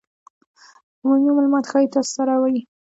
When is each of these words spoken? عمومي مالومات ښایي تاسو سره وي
عمومي 1.01 1.29
مالومات 1.35 1.65
ښایي 1.71 1.87
تاسو 1.93 2.11
سره 2.17 2.33
وي 2.41 2.57